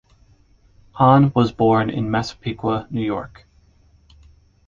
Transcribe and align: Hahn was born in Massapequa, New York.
Hahn 0.93 1.31
was 1.35 1.51
born 1.51 1.91
in 1.91 2.09
Massapequa, 2.09 2.87
New 2.89 3.03
York. 3.03 3.45